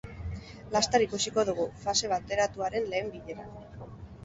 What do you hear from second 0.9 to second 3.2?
ikusiko dugu, fase bateratuaren lehen